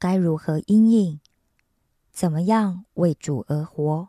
[0.00, 1.20] 该如何应应，
[2.10, 4.08] 怎么样为主而活，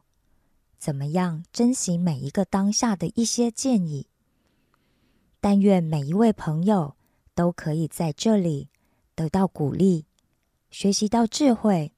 [0.79, 4.07] 怎么样珍惜每一个当下的一些建议。
[5.39, 6.95] 但愿每一位朋友
[7.35, 8.69] 都可以在这里
[9.13, 10.05] 得到鼓励，
[10.71, 11.93] 学习到智慧，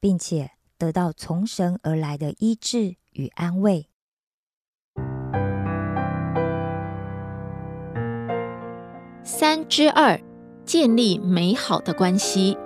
[0.00, 2.96] 并且得到从神而来的医治。
[3.18, 3.88] 与安慰。
[9.24, 10.22] 三之二，
[10.64, 12.56] 建立美好的关系。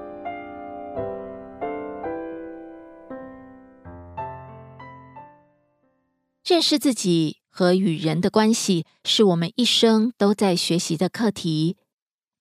[6.52, 11.78] 认识自己和与人的关系，是我们一生都在学习的课题。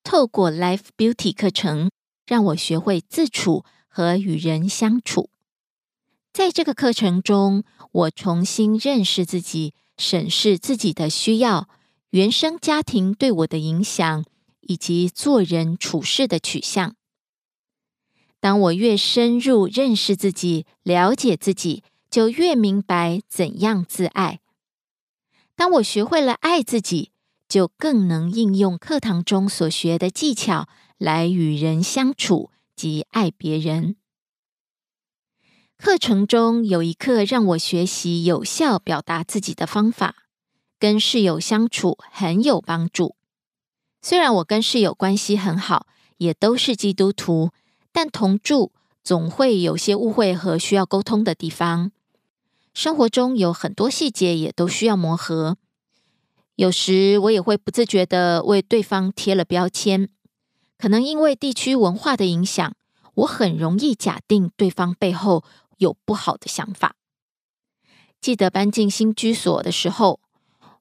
[0.04, 1.90] 透过 Life Beauty 课程，
[2.28, 5.30] 让我学会自处和与人相处。
[6.34, 7.64] 在这个课程中，
[7.94, 11.70] 我重新认识自己，审视自己的需要、
[12.10, 14.26] 原生家庭对我的影响，
[14.60, 16.98] 以及做人处事的取向。
[18.42, 24.42] 当我越深入认识自己、了解自己，就越明白怎样自爱。
[25.56, 27.12] 当我学会了爱自己，
[27.48, 30.68] 就更能应用课堂中所学的技巧
[30.98, 33.96] 来与人相处及爱别人。
[35.78, 40.28] 课程中有一课让我学习有效表达自己的方法，
[40.78, 43.16] 跟室友相处很有帮助。
[44.02, 47.52] 虽然我跟室友关系很好，也都是基督徒，
[47.92, 48.72] 但同住
[49.04, 51.92] 总会有些误会和需要沟通的地方。
[52.74, 55.58] 生活中有很多细节也都需要磨合，
[56.56, 60.10] 有时我也会不自觉的为对方贴了标签，
[60.78, 62.74] 可能因为地区文化的影响，
[63.16, 65.44] 我很容易假定对方背后。
[65.82, 66.96] 有不好的想法。
[68.22, 70.20] 记得搬进新居所的时候，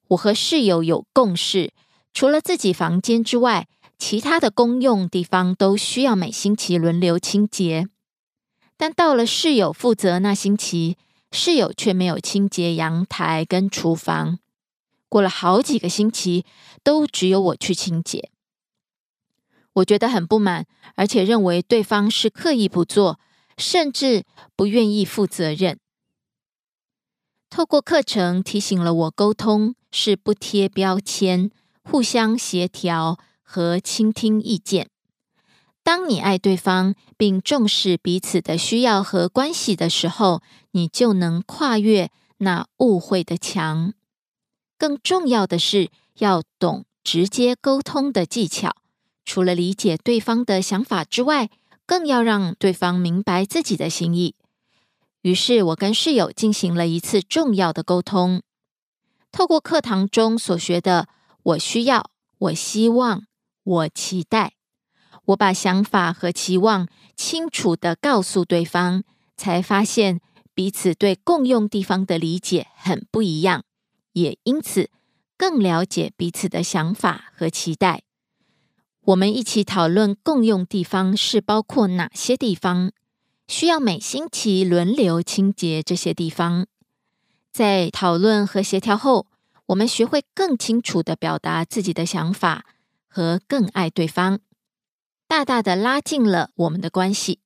[0.09, 1.73] 我和室友有共识，
[2.13, 7.87] 除了自己房间之外，其他的公用地方都需要每星期轮流清洁。
[8.77, 10.97] 但到了室友负责那星期，
[11.31, 14.39] 室友却没有清洁阳台跟厨房。
[15.09, 16.45] 过了好几个星期，
[16.83, 18.29] 都只有我去清洁。
[19.73, 20.65] 我觉得很不满，
[20.95, 23.19] 而且认为对方是刻意不做。
[23.57, 24.23] 甚至
[24.55, 25.77] 不愿意负责任。
[27.47, 31.51] 透过课程提醒了我，沟通是不贴标签、
[31.83, 34.89] 互相协调和倾听意见。
[35.91, 43.93] 当你爱对方，并重视彼此的需要和关系的时候，你就能跨越那误会的墙。
[44.77, 45.89] 更重要的是，
[46.19, 48.73] 要懂直接沟通的技巧。
[49.25, 51.49] 除了理解对方的想法之外，
[51.85, 54.35] 更要让对方明白自己的心意。
[55.23, 58.41] 于是我跟室友进行了一次重要的沟通。
[59.29, 61.09] 透过课堂中所学的
[61.43, 63.23] “我需要”“我希望
[63.65, 64.53] ”“我期待”，
[65.31, 69.03] 我把想法和期望清楚的告诉对方，
[69.37, 70.19] 才发现
[70.53, 73.63] 彼此对共用地方的理解很不一样，
[74.13, 74.89] 也因此
[75.37, 78.03] 更了解彼此的想法和期待。
[79.03, 82.91] 我们一起讨论共用地方是包括哪些地方，
[83.47, 86.67] 需要每星期轮流清洁这些地方。
[87.51, 89.27] 在讨论和协调后，
[89.67, 92.65] 我们学会更清楚的表达自己的想法
[93.07, 94.39] 和更爱对方，
[95.31, 97.39] 大大的拉近了我们的关系。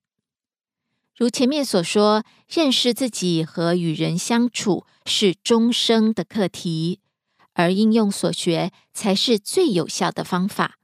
[1.16, 7.00] 如前面所说，认识自己和与人相处是终生的课题，
[7.54, 10.80] 而应用所学才是最有效的方法。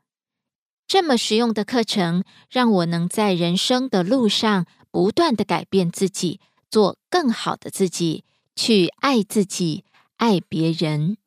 [0.86, 6.40] 这么实用的课程，让我能在人生的路上不断的改变自己，
[6.70, 8.26] 做更好的自己，
[8.56, 9.86] 去爱自己，
[10.18, 11.18] 爱别人。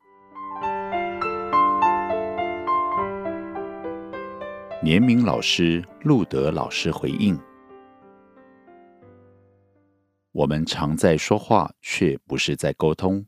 [4.85, 7.41] 年明老师、路德老师回应：
[10.31, 13.25] 我们常在说话，却不是在沟通。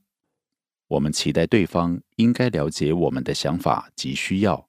[0.86, 4.68] 我们期待对方应该了解我们的想法及需要。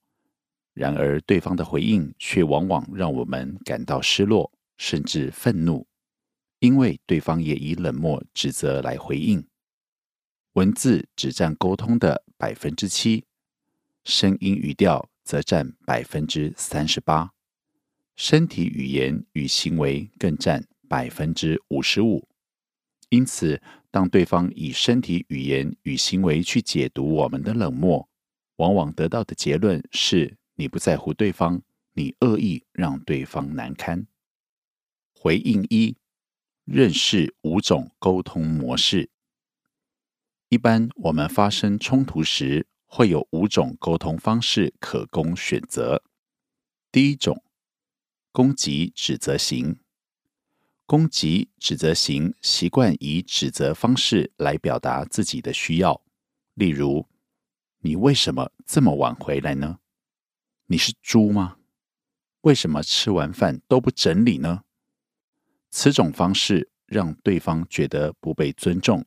[0.74, 5.86] 然而，对方的回应却往往让我们感到失落，甚至愤怒，
[6.60, 9.45] 因为对方也以冷漠、指责来回应。
[10.54, 13.25] 文字只占沟通的百分之七，
[14.06, 17.33] 声音语调则占百分之三十八，
[18.15, 22.29] 身体语言与行为更占百分之五十五。
[23.09, 28.07] 因此，当对方以身体语言与行为去解读我们的冷漠，
[28.56, 30.38] 往往得到的结论是。
[30.59, 31.62] 你不在乎对方，
[31.94, 34.07] 你恶意让对方难堪。
[35.13, 35.95] 回应一：
[36.65, 39.09] 认识五种沟通模式。
[40.50, 46.04] 一般我们发生冲突时，会有五种沟通方式可供选择。
[46.92, 47.44] 第一种，
[48.31, 49.78] 攻击指责型。
[50.86, 56.01] 攻击指责型习惯以指责方式来表达自己的需要，
[56.54, 57.06] 例如
[57.84, 59.80] ：“你为什么这么晚回来呢？”
[60.68, 61.57] 你是猪吗？
[62.42, 64.63] 为什么吃完饭都不整理呢？
[65.69, 69.06] 此种方式让对方觉得不被尊重，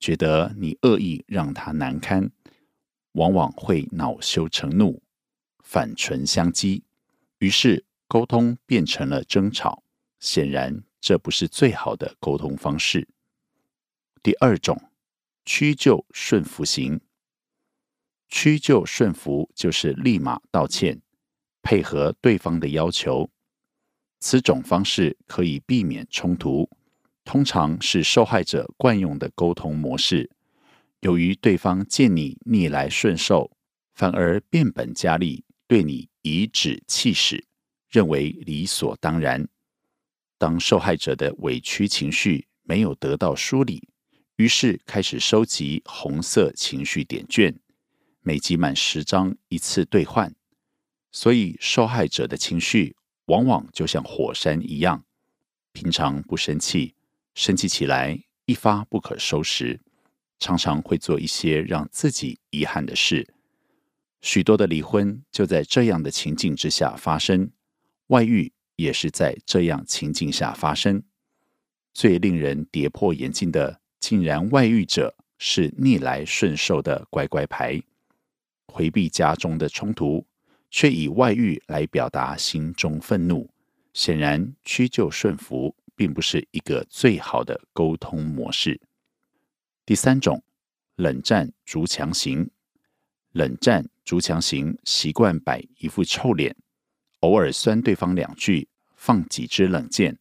[0.00, 2.32] 觉得你恶意让他难堪，
[3.12, 5.02] 往往会恼羞成怒，
[5.62, 6.82] 反唇相讥，
[7.38, 9.82] 于是沟通变成了争吵。
[10.20, 13.08] 显然，这不是最好的沟通方式。
[14.22, 14.90] 第二种，
[15.44, 17.00] 屈就顺服型。
[18.28, 21.02] 屈就顺服就是立马道歉，
[21.60, 23.28] 配合对方的要求。
[24.20, 26.70] 此种方式可以避免冲突，
[27.24, 30.30] 通常是受害者惯用的沟通模式。
[31.02, 33.50] 由于对方见你逆来顺受，
[33.92, 37.44] 反而变本加厉，对你颐指气使，
[37.90, 39.48] 认为理所当然。
[40.38, 43.88] 当受害者的委屈情绪没有得到梳理，
[44.36, 47.52] 于是开始收集红色情绪点券。
[48.20, 50.32] 每集满十张，一次兑换，
[51.10, 52.94] 所以受害者的情绪
[53.24, 55.04] 往往就像火山一样，
[55.72, 56.94] 平常不生气，
[57.34, 59.80] 生气起来一发不可收拾，
[60.42, 63.32] 常常会做一些让自己遗憾的事。
[64.20, 67.48] 许多的离婚就在这样的情境之下发生，
[68.08, 71.00] 外遇也是在这样情境下发生。
[71.94, 77.80] 最令人跌破眼镜的，竟然外遇者是逆来顺受的乖乖牌。
[78.66, 80.26] 回避家中的冲突，
[80.70, 83.48] 却以外遇来表达心中愤怒，
[83.92, 88.80] 显然屈就顺服并不是一个最好的沟通模式。
[89.84, 90.40] 第三种，
[90.94, 92.48] 冷战逐强型。
[93.32, 96.54] 冷战逐强型习惯摆一副臭脸，
[97.20, 100.16] 偶尔酸对方两句，放几支冷箭，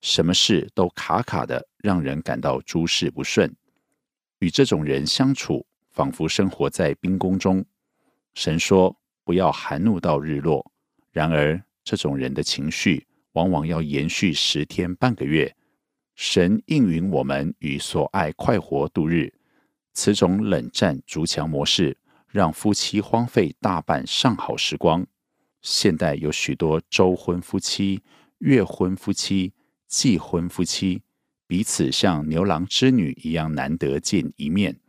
[0.00, 3.54] 什么事都卡卡的，让人感到诸事不顺。
[4.38, 7.62] 与这种人相处，仿佛生活在冰宫中。
[8.32, 10.72] 神说：“不要含怒到日落。”
[11.12, 15.54] 然而，这种人的情绪往往要延续十天半个月。
[16.14, 19.32] 神应允我们与所爱快活度日。
[19.94, 21.96] 此种冷战逐墙模式，
[22.28, 25.06] 让夫妻荒废大半上好时光。
[25.60, 28.02] 现代有许多周婚夫妻、
[28.38, 29.52] 月婚夫妻、
[29.86, 31.02] 季婚夫妻，
[31.46, 34.80] 彼此像牛郎织女一样难得见一面。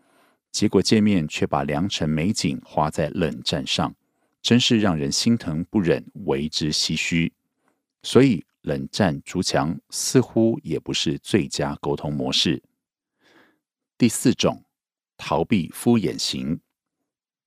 [0.51, 3.93] 结果见面却把良辰美景花在冷战上，
[4.41, 7.33] 真是让人心疼不忍，为之唏嘘。
[8.03, 12.63] 所以冷战逐墙似乎也不是最佳沟通模式。
[13.97, 14.65] 第四种，
[15.15, 16.59] 逃避敷衍型。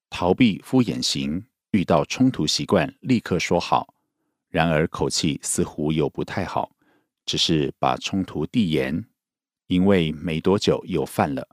[0.09, 3.95] 逃避敷衍型遇到冲突习惯立刻说好，
[4.49, 6.71] 然而口气似乎又不太好，
[7.27, 9.05] 只是把冲突递延，
[9.67, 11.49] 因为没多久又犯了。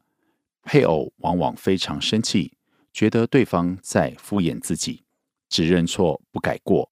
[0.62, 2.58] 配偶往往非常生气，
[2.94, 5.04] 觉得对方在敷衍自己，
[5.50, 6.90] 只认错不改过。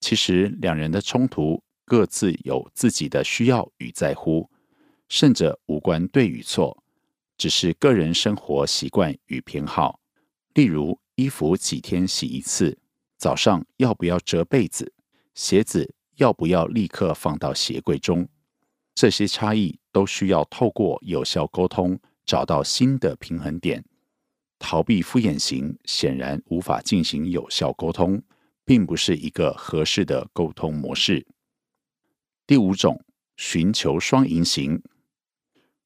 [0.00, 4.50] 其实两人的冲突各自有自己的需要与在乎，
[5.08, 6.82] 甚至无关对与错，
[7.36, 10.00] 只是个人生活习惯与偏好。
[10.54, 12.78] 例如，衣服几天洗一次，
[13.18, 14.92] 早上要不要折被子，
[15.34, 18.28] 鞋子要不要立刻放到鞋柜中。
[18.94, 23.84] 这些差异都需要透过有效沟通找到新的平衡点。
[24.58, 28.22] 逃避敷衍型显然无法进行有效沟通，
[28.64, 31.26] 并不是一个合适的沟通模式。
[32.46, 33.02] 第五种，
[33.38, 34.82] 寻求双赢型。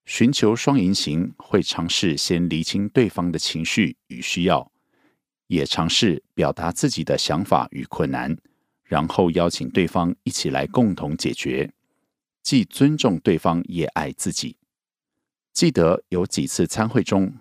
[0.04, 4.72] 寻求双赢型会尝试先厘清对方的情绪与需要，
[5.46, 8.36] 也尝试表达自己的想法与困难，
[8.82, 11.72] 然后邀请对方一起来共同解决。
[12.42, 14.56] 既尊重对方，也爱自己。
[15.52, 17.32] 记得有几次参会中，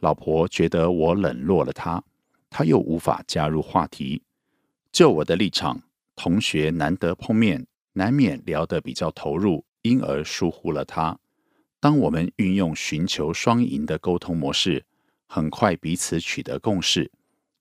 [0.00, 2.04] 老婆觉得我冷落了她，
[2.50, 4.22] 她又无法加入话题。
[4.92, 5.82] 就我的立场，
[6.14, 7.66] 同学难得碰面，
[7.98, 11.18] 难免聊得比较投入，因而疏忽了他。
[11.80, 14.84] 当我们运用寻求双赢的沟通模式，
[15.26, 17.10] 很快彼此取得共识。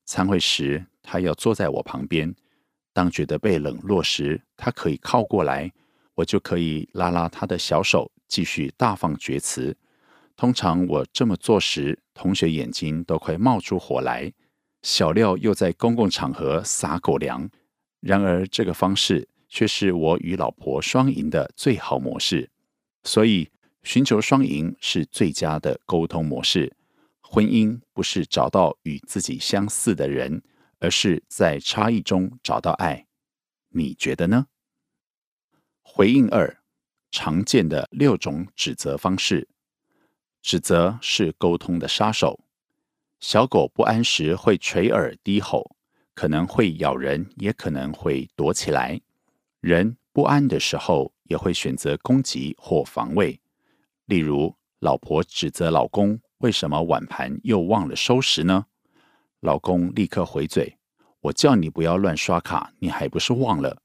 [0.06, 2.34] 参会时，他要坐在我旁边；
[2.92, 5.72] 当觉得被冷落时，他可以靠过来。
[6.16, 9.78] 我就可以拉拉他的小手，继续大放厥词。
[10.36, 14.34] 通常我这么做时，同学眼睛都快冒出火来。
[14.82, 17.50] 小廖又在公共场合撒狗粮，
[18.02, 22.52] 然而这个方式却是我与老婆双赢的最好模式。
[23.04, 23.50] 所以，
[23.84, 26.76] 寻求双赢是最佳的沟通模式。
[27.22, 30.44] 婚姻不是找到与自己相似的人，
[30.80, 33.08] 而是在差异中找到爱。
[33.70, 34.48] 你觉得呢？
[35.82, 36.62] 回应二，
[37.10, 39.48] 常见的六种指责方式。
[40.42, 42.42] 指责是沟通的杀手。
[43.22, 45.78] 小狗不安时会垂耳低吼，
[46.14, 49.00] 可能会咬人，也可能会躲起来。
[49.66, 53.42] 人不安的时候也会选择攻击或防卫。
[54.06, 58.68] 例如，老婆指责老公为什么碗盘又忘了收拾呢？
[59.40, 60.78] 老公立刻回嘴
[61.20, 63.82] ：“我叫你不要乱刷卡，你还不是忘了？”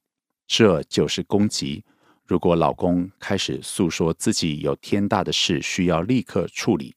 [0.46, 1.82] 这就是攻击。
[2.26, 6.94] 如果老公开始诉说自己有天大的事需要立刻处理，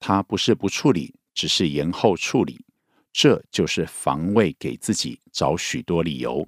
[0.00, 2.66] 他不是不处理，只是延后处理，
[3.12, 6.44] 这就是防卫，给自己找许多理由。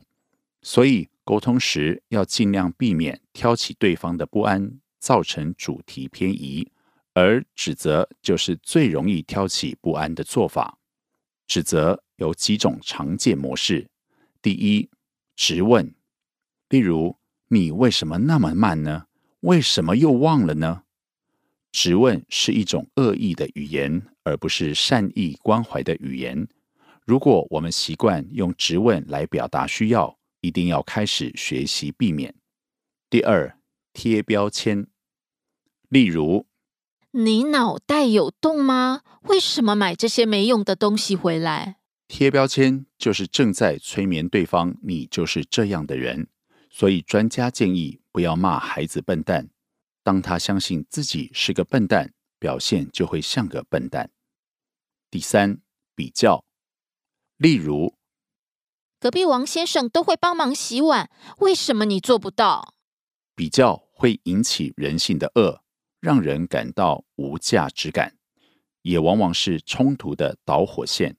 [0.62, 6.73] 所以沟通时要尽量避免挑起对方的不安，造成主题偏移。
[7.12, 10.78] 而指责就是最容易挑起不安的做法。
[11.47, 13.90] 指责有几种常见模式：
[14.40, 14.88] 第一，
[15.35, 15.95] 直问，
[16.71, 17.18] 例如。
[17.49, 19.06] 你为什么那么慢呢？
[19.42, 20.83] 为什么又忘了呢？
[21.71, 26.49] 质问是一种恶意的语言，而不是善意关怀的语言。
[27.04, 30.16] 如果我们习惯用质问来表达需要，
[30.47, 32.35] 一定要开始学习避免。
[33.11, 33.59] 第二，
[33.93, 34.87] 贴标签，
[35.88, 36.47] 例如：
[37.11, 39.03] 你脑袋有洞吗？
[39.23, 41.79] 为什么买这些没用的东西回来？
[42.07, 46.29] 贴标签就是正在催眠对方，你就是这样的人。
[46.71, 49.50] 所以，专家建议不要骂孩子笨蛋。
[50.05, 54.12] 当他相信自己是个笨蛋，表现就会像个笨蛋。
[55.11, 55.61] 第三，
[55.97, 56.45] 比较，
[57.38, 57.96] 例如，
[58.99, 62.75] 隔壁王先生都会帮忙洗碗，为什么你做不到？
[63.35, 65.62] 比较会引起人性的恶，
[66.00, 68.17] 让人感到无价值感，
[68.83, 71.17] 也往往是冲突的导火线。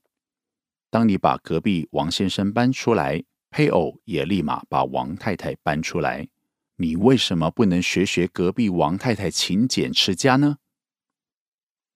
[0.89, 3.24] 当你把隔壁王先生搬出来。
[3.50, 6.27] 配偶也立马把王太太搬出来。
[6.75, 10.57] 你为什么不能学学隔壁王太太勤俭持家呢？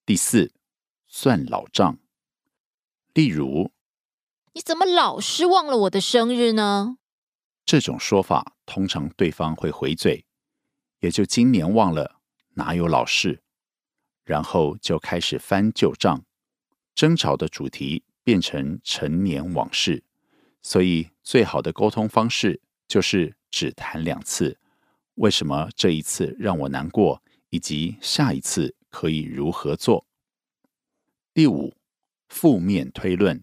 [0.05, 0.53] 第四，
[1.07, 1.99] 算老账。
[3.13, 3.69] 例如，
[4.53, 6.97] 你怎么老是忘了我的生日呢？
[7.65, 10.25] 这种说法通常对方会回嘴，
[10.99, 12.19] 也就今年忘了，
[12.55, 13.41] 哪有老事？
[14.25, 16.25] 然后就开始翻旧账，
[16.93, 20.03] 争吵的主题变成陈年往事。
[20.61, 24.59] 所以，最好的沟通方式就是只谈两次。
[25.15, 30.05] 为什么这一次让我难过，以及下一次可以如何做？
[31.33, 31.73] 第五，
[32.27, 33.41] 负面推论。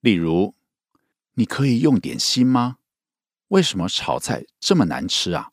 [0.00, 0.54] 例如，
[1.34, 2.78] 你可以用点心吗？
[3.48, 5.52] 为什么炒菜这么难吃啊？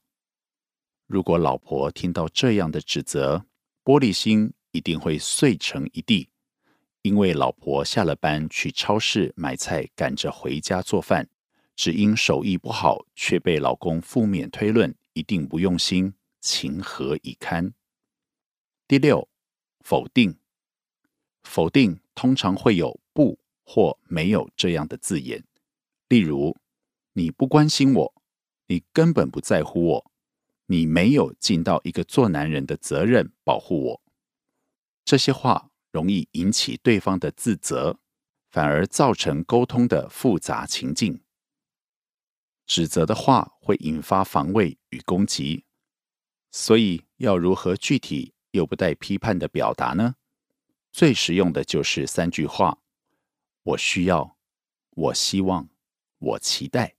[1.08, 3.46] 如果老婆听到这样的指责，
[3.84, 6.30] 玻璃心一定会碎成一地。
[7.02, 11.30] 因为老婆下了班去超市买菜，赶着回家做饭，
[11.76, 17.74] 只因手艺不好，却被老公负面推论，一定不用心，情何以堪？
[18.88, 19.28] 第六，
[19.82, 20.38] 否定。
[21.44, 25.44] 否定通常会有不或没有这样的字眼，
[26.08, 26.56] 例如
[27.14, 28.14] 你不关心我，
[28.68, 30.12] 你根本不在乎我，
[30.68, 34.02] 你没有尽到一个做男人的责任，保护我。
[35.04, 35.72] 这些话。
[35.92, 37.98] 容易引起对方的自责，
[38.52, 41.22] 反而造成沟通的复杂情境。
[42.66, 45.64] 指责的话会引发防卫与攻击，
[46.52, 50.16] 所以要如何具体又不带批判的表达呢？
[50.92, 52.78] 最实用的就是三句话：
[53.66, 54.38] 我需要，
[54.92, 55.70] 我希望，
[56.20, 56.96] 我期待。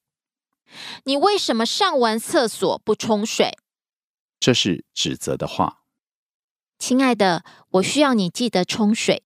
[1.04, 3.56] 你为什么上完厕所不冲水？
[4.40, 5.85] 这是指责的话。
[6.78, 9.23] 亲爱的，我需要你记得冲水。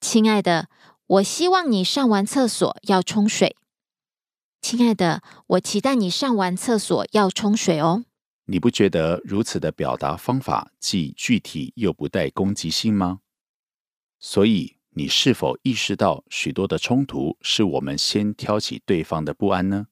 [0.00, 0.68] 亲爱的，
[1.06, 3.56] 我希望你上完厕所要冲水。
[4.60, 8.04] 亲爱的，我期待你上完厕所要冲水哦。
[8.46, 13.20] 你不觉得如此的表达方法既具体又不带攻击性吗？
[14.18, 19.88] 所以，你是否意识到许多的冲突是我们先挑起对方的不安呢？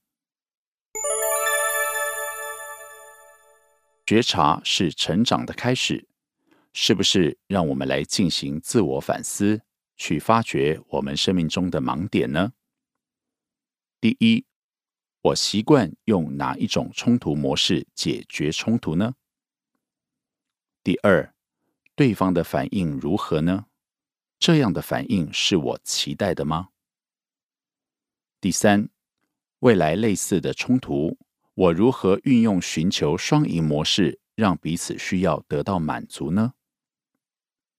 [4.07, 6.09] 觉察是成长的开始，
[6.73, 7.37] 是不是？
[7.47, 9.61] 让我们来进行自我反思，
[9.99, 12.55] 去发掘我们生命中的盲点呢？
[14.01, 14.47] 第一，
[15.21, 19.17] 我习惯用哪一种冲突模式解决冲突呢？
[20.83, 21.35] 第二，
[21.95, 23.67] 对方的反应如何呢？
[24.38, 26.69] 这样的反应是我期待的吗？
[28.41, 28.88] 第三，
[29.61, 31.17] 未来类似的冲突。
[31.55, 36.55] 我如何运用寻求双赢模式，让彼此需要得到满足呢？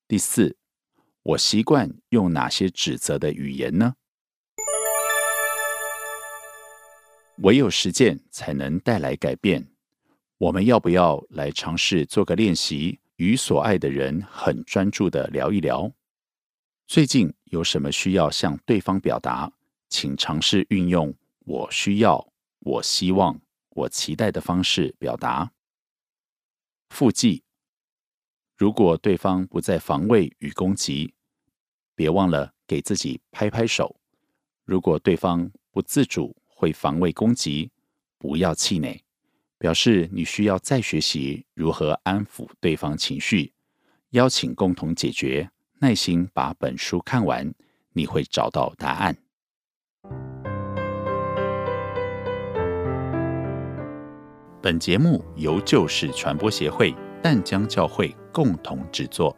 [0.08, 0.58] 第四，
[1.22, 3.96] 我习惯用哪些指责的语言呢？
[7.40, 9.68] 唯有实践才能带来改变。
[10.38, 15.92] 我们要不要来尝试做个练习，与所爱的人很专注的聊一聊？
[16.88, 19.52] 最近有什么需要向对方表达？
[19.90, 21.16] 请尝试运用
[21.46, 23.42] “我需要”“我希望”。
[23.76, 25.52] 我期待的方式表达。
[26.90, 27.44] 附记：
[28.56, 31.14] 如果对方不再防卫与攻击，
[31.96, 33.98] 别忘了给自己拍拍手；
[34.64, 37.72] 如果对方不自主会防卫攻击，
[38.18, 39.04] 不要气馁，
[39.58, 43.54] 表示你需要再学习如何安抚对方情绪。
[44.12, 47.54] 邀请共同解决，耐心把本书看完，
[47.94, 49.16] 你会找到答案。
[54.62, 59.36] 本节目由旧事传播协会淡江教会共同制作。